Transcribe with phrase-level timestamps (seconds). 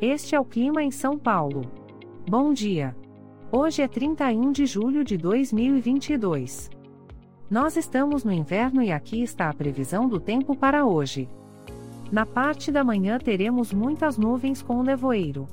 [0.00, 1.62] Este é o clima em São Paulo.
[2.28, 2.94] Bom dia.
[3.50, 6.68] Hoje é 31 de julho de 2022.
[7.50, 11.26] Nós estamos no inverno e aqui está a previsão do tempo para hoje.
[12.12, 15.48] Na parte da manhã teremos muitas nuvens com nevoeiro.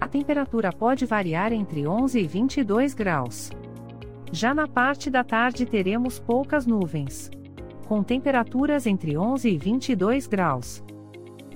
[0.00, 3.50] A temperatura pode variar entre 11 e 22 graus.
[4.30, 7.32] Já na parte da tarde teremos poucas nuvens.
[7.88, 10.84] Com temperaturas entre 11 e 22 graus.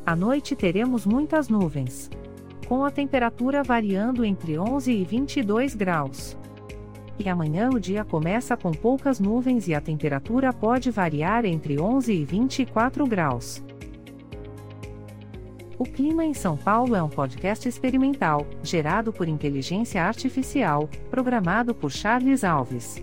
[0.04, 2.10] À noite teremos muitas nuvens.
[2.66, 6.38] Com a temperatura variando entre 11 e 22 graus.
[7.18, 12.12] E amanhã o dia começa com poucas nuvens e a temperatura pode variar entre 11
[12.12, 13.62] e 24 graus.
[15.78, 21.90] O Clima em São Paulo é um podcast experimental, gerado por inteligência artificial, programado por
[21.90, 23.02] Charles Alves.